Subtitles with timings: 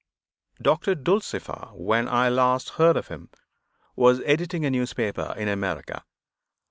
[0.59, 3.29] Doctor Dulcifer, when I last heard of him,
[3.95, 6.03] was editing a newspaper in America.